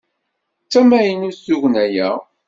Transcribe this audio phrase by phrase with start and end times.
[0.65, 2.09] D tamaynut tugna-a?